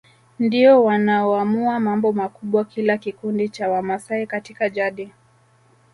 [0.39, 5.11] ndio wanaoamua mambo makubwa kila kikundi cha Wamasai Katika jadi